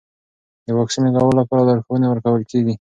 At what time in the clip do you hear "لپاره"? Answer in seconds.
1.41-1.65